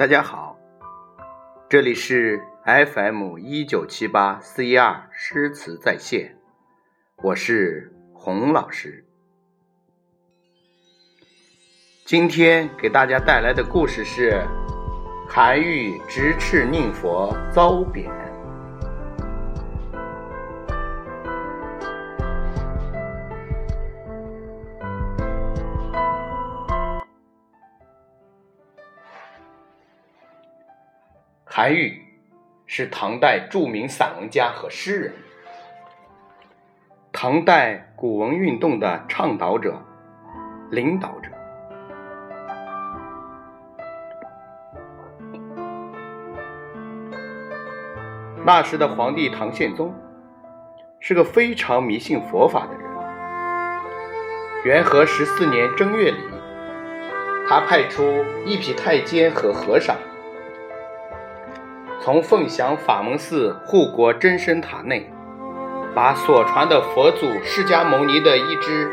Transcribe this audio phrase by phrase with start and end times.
[0.00, 0.56] 大家好，
[1.68, 6.38] 这里是 FM 一九七八四一二诗词在线，
[7.22, 9.04] 我是洪老师。
[12.06, 14.42] 今天给大家带来的故事是
[15.28, 18.10] 韩愈直斥宁佛遭贬。
[31.62, 32.02] 韩愈
[32.64, 35.12] 是唐代著名散文家和诗人，
[37.12, 39.78] 唐代古文运动的倡导者、
[40.70, 41.30] 领导者。
[48.42, 49.94] 那时的皇帝唐宪宗
[50.98, 52.90] 是个非常迷信佛法的人。
[54.64, 56.20] 元和十四年正月里，
[57.46, 59.94] 他派出一批太监和和尚。
[62.02, 65.12] 从凤翔法门寺护国真身塔内，
[65.94, 68.90] 把所传的佛祖释迦牟尼的一只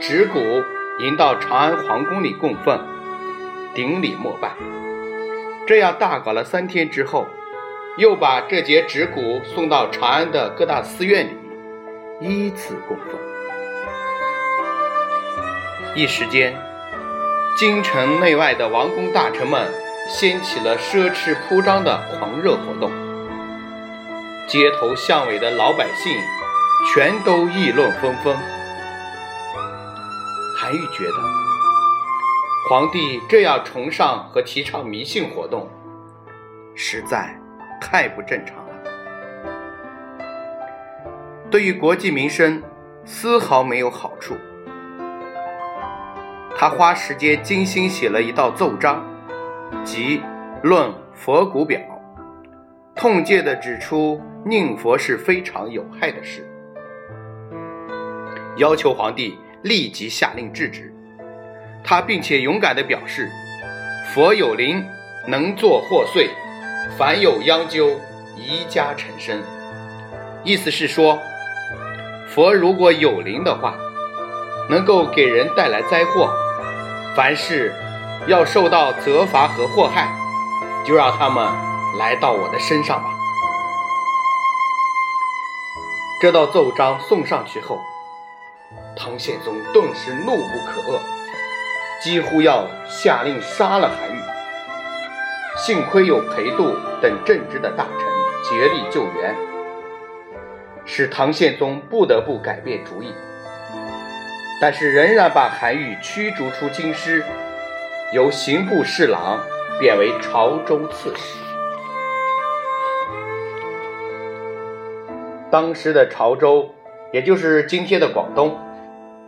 [0.00, 0.40] 指骨
[0.98, 2.76] 迎到长安皇宫里供奉，
[3.72, 4.50] 顶礼膜拜。
[5.64, 7.28] 这样大搞了三天之后，
[7.96, 11.36] 又把这节指骨送到长安的各大寺院里，
[12.20, 13.20] 依次供奉。
[15.94, 16.52] 一时间，
[17.56, 19.68] 京城内外的王公大臣们。
[20.12, 22.90] 掀起了奢侈铺张的狂热活动，
[24.48, 26.12] 街头巷尾的老百姓
[26.92, 28.36] 全都议论纷纷。
[30.58, 31.14] 韩愈觉得，
[32.68, 35.70] 皇帝这样崇尚和提倡迷信活动，
[36.74, 37.32] 实在
[37.80, 38.74] 太不正常了，
[41.48, 42.60] 对于国计民生
[43.04, 44.36] 丝毫没有好处。
[46.56, 49.06] 他花时间精心写了一道奏章。
[49.84, 50.18] 即
[50.62, 51.80] 《论佛骨表》，
[52.94, 56.46] 痛切地指出宁佛是非常有害的事，
[58.56, 60.92] 要求皇帝立即下令制止。
[61.82, 63.30] 他并且勇敢地表示
[64.12, 64.84] ：“佛有灵，
[65.26, 66.28] 能作祸祟；
[66.98, 67.88] 凡有殃咎，
[68.36, 69.40] 宜加成身。”
[70.44, 71.18] 意思是说，
[72.28, 73.76] 佛如果有灵的话，
[74.68, 76.30] 能够给人带来灾祸，
[77.16, 77.72] 凡事。
[78.26, 80.08] 要受到责罚和祸害，
[80.84, 81.48] 就让他们
[81.98, 83.10] 来到我的身上吧。
[86.20, 87.80] 这道奏章送上去后，
[88.94, 91.00] 唐宪宗顿时怒不可遏，
[92.02, 94.20] 几乎要下令杀了韩愈。
[95.56, 98.06] 幸亏有裴度等正直的大臣
[98.44, 99.34] 竭力救援，
[100.84, 103.14] 使唐宪宗不得不改变主意，
[104.60, 107.24] 但是仍然把韩愈驱逐出京师。
[108.12, 109.40] 由刑部侍郎
[109.78, 111.38] 贬为潮州刺史。
[115.48, 116.74] 当时的潮州，
[117.12, 118.58] 也就是今天的广东，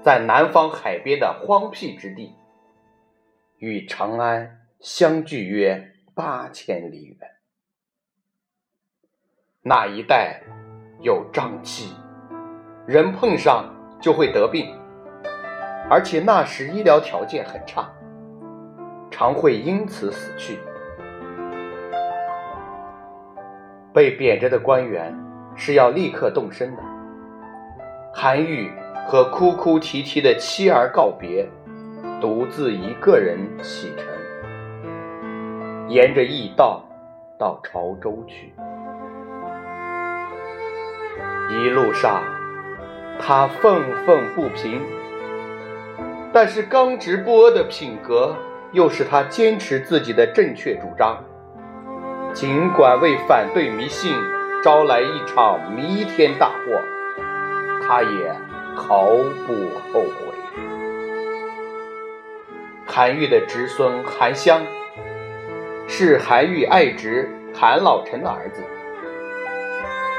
[0.00, 2.36] 在南方海边的荒僻之地，
[3.56, 7.18] 与长安相距约八千里远。
[9.62, 10.40] 那一带
[11.00, 11.92] 有瘴气，
[12.86, 14.72] 人碰上就会得病，
[15.90, 17.92] 而且那时医疗条件很差。
[19.18, 20.60] 常会因此死去。
[23.92, 25.12] 被贬着的官员
[25.56, 26.82] 是要立刻动身的。
[28.14, 28.70] 韩愈
[29.08, 31.48] 和哭哭啼啼的妻儿告别，
[32.20, 34.06] 独自一个人启程，
[35.88, 36.84] 沿着驿道
[37.36, 38.52] 到潮州去。
[41.50, 42.22] 一路上，
[43.18, 44.80] 他愤愤不平，
[46.32, 48.36] 但是刚直不阿的品格。
[48.72, 51.24] 又是他坚持自己的正确主张，
[52.34, 54.14] 尽管为反对迷信
[54.62, 56.80] 招来一场弥天大祸，
[57.86, 58.32] 他也
[58.76, 59.06] 毫
[59.46, 59.54] 不
[59.92, 60.34] 后悔。
[62.86, 64.62] 韩愈的侄孙韩湘
[65.86, 68.62] 是韩愈爱侄韩老臣的儿子，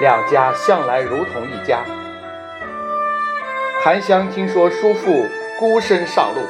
[0.00, 1.80] 两家向来如同一家。
[3.82, 5.26] 韩湘听说叔父
[5.58, 6.40] 孤身上路。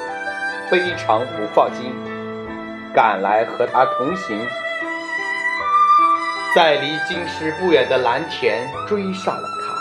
[0.70, 1.93] 非常不放心，
[2.94, 4.38] 赶来和他同行，
[6.55, 9.75] 在离京师不远的蓝田追上了他。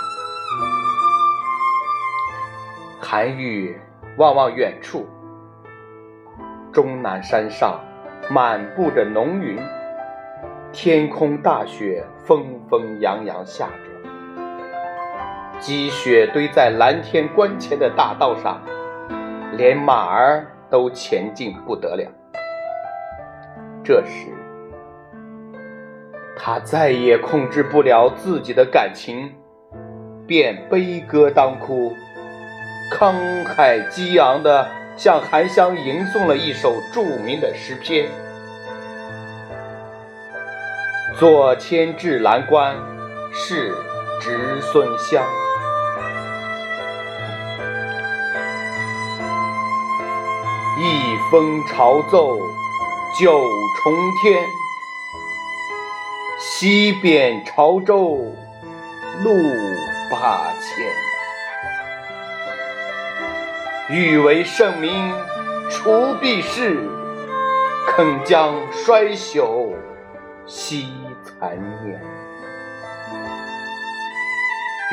[3.00, 3.80] 韩愈
[4.18, 5.08] 望望远处，
[6.74, 7.80] 终南山上
[8.28, 9.60] 满布着浓云，
[10.72, 13.74] 天空大雪纷纷扬扬下着，
[15.60, 18.60] 积雪堆在蓝天关前的大道上，
[19.56, 20.48] 连马儿。
[20.70, 22.10] 都前进不得了。
[23.84, 24.28] 这时，
[26.38, 29.34] 他再也控制不了自己的感情，
[30.28, 31.94] 便悲歌当哭，
[32.94, 38.08] 慷慨激昂地向韩湘吟诵了一首著名的诗篇
[41.18, 42.76] ：“左迁至蓝关，
[43.32, 43.74] 是
[44.22, 45.26] 侄孙乡。”
[50.82, 52.40] 一封朝奏
[53.20, 53.42] 九
[53.84, 54.42] 重天，
[56.40, 58.34] 西贬潮州
[59.22, 59.36] 路
[60.10, 60.88] 八千。
[63.90, 65.14] 欲为圣明
[65.70, 66.90] 除弊事，
[67.90, 69.74] 肯将衰朽
[70.46, 70.94] 惜
[71.26, 72.02] 残年。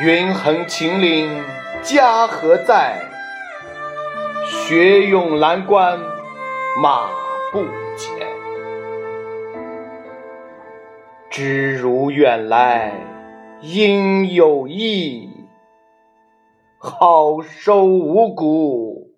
[0.01, 1.41] 云横秦岭
[1.81, 2.99] 家何在？
[4.49, 5.99] 雪拥蓝关
[6.81, 7.09] 马
[7.51, 7.65] 不
[7.97, 8.27] 前，
[11.29, 12.93] 知如远来
[13.61, 15.29] 应有意，
[16.79, 19.13] 好收五谷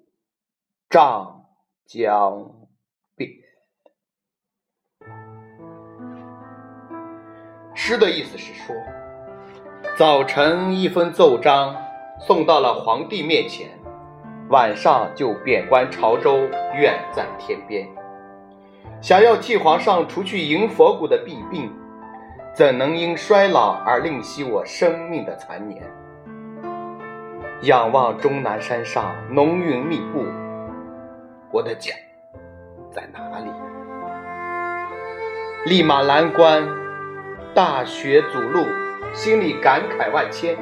[0.89, 1.45] 涨
[1.85, 2.51] 江
[3.15, 3.29] 边。
[7.75, 8.75] 诗的意思是说，
[9.95, 11.75] 早晨一封奏章
[12.19, 13.78] 送到了皇帝面前。
[14.49, 17.87] 晚上就贬官潮州，远在天边。
[18.99, 21.71] 想要替皇上除去迎佛骨的弊病，
[22.51, 25.83] 怎能因衰老而吝惜我生命的残年？
[27.61, 30.25] 仰望终南山上浓云密布，
[31.51, 31.93] 我的家
[32.91, 33.51] 在哪里？
[35.65, 36.67] 立马蓝关，
[37.53, 38.65] 大雪阻路，
[39.13, 40.57] 心里感慨万千。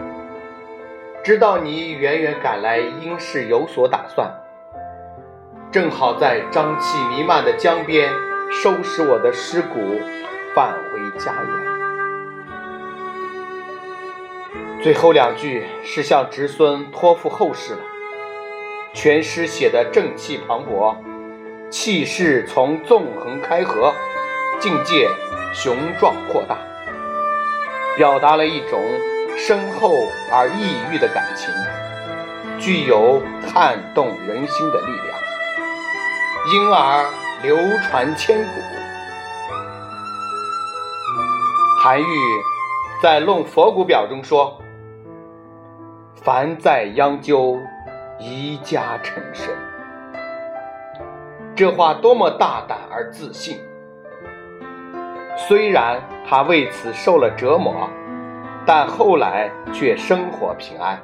[1.27, 4.31] 知道你远远赶来，应是有所打算。
[5.69, 8.09] 正好在瘴气弥漫的江边
[8.50, 10.00] 收拾我的尸骨，
[10.56, 11.51] 返回家园。
[14.81, 17.79] 最后两句是向侄孙托付后事了。
[18.94, 20.95] 全诗写的正气磅礴，
[21.69, 23.94] 气势从纵横开合，
[24.59, 25.09] 境界
[25.53, 26.57] 雄壮扩大，
[27.97, 28.81] 表达了一种。
[29.39, 29.94] 深厚
[30.31, 31.54] 而抑郁的感情，
[32.57, 35.18] 具有撼动人心的力量，
[36.51, 37.06] 因而
[37.44, 38.50] 流传千古。
[41.80, 42.06] 韩愈
[43.01, 44.60] 在《论佛骨表》中说
[46.22, 47.57] ：“凡在央究，
[48.18, 49.56] 宜家成身。”
[51.56, 53.60] 这话多么大胆而自信！
[55.38, 57.88] 虽然他为此受了折磨。
[58.68, 61.02] 但后来却生活平安。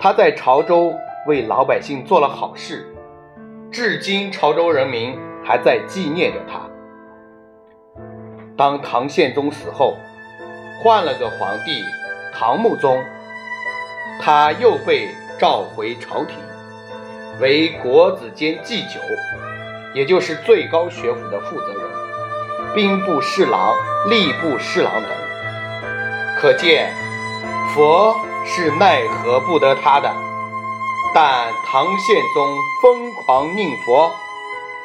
[0.00, 0.92] 他在潮州
[1.28, 2.92] 为老百姓做了好事，
[3.70, 6.60] 至今潮州人民还在纪念着他。
[8.56, 9.96] 当唐宪宗死后，
[10.82, 11.82] 换了个皇帝
[12.34, 13.00] 唐穆宗，
[14.20, 15.08] 他又被
[15.38, 16.36] 召回朝廷，
[17.40, 19.00] 为国子监祭酒，
[19.94, 23.72] 也就是最高学府的负责人，兵部侍郎、
[24.08, 25.23] 吏部侍郎等。
[26.44, 26.92] 可见，
[27.74, 30.14] 佛是奈何不得他的，
[31.14, 34.14] 但唐宪宗疯狂念佛，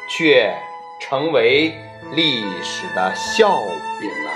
[0.08, 0.56] 却
[0.98, 1.78] 成为
[2.12, 3.58] 历史的笑
[4.00, 4.29] 柄了。